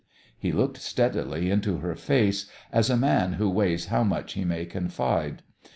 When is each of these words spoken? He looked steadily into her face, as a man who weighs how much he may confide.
He 0.35 0.51
looked 0.51 0.77
steadily 0.81 1.51
into 1.51 1.77
her 1.77 1.93
face, 1.95 2.47
as 2.71 2.89
a 2.89 2.97
man 2.97 3.33
who 3.33 3.47
weighs 3.47 3.85
how 3.85 4.03
much 4.03 4.33
he 4.33 4.43
may 4.43 4.65
confide. 4.65 5.43